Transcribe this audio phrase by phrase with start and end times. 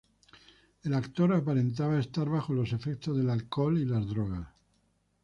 [0.81, 4.47] El actor aparentaba estar bajo los efectos del alcohol y las drogas.